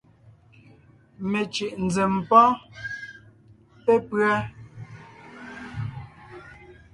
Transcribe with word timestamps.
Mencʉ̀ʼ 1.31 1.75
nzèm 1.85 2.13
pɔ́ɔn 2.29 2.57
pépʉ́a: 3.83 4.33